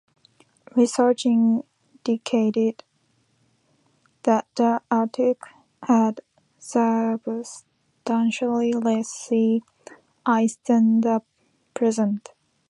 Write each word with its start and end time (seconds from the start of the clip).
Research 0.75 1.27
indicates 1.27 2.83
that 4.23 4.47
the 4.55 4.81
Arctic 4.89 5.39
had 5.83 6.21
substantially 6.57 8.73
less 8.73 9.09
sea 9.09 9.61
ice 10.25 10.57
than 10.65 11.01
the 11.01 11.21
present. 11.75 12.29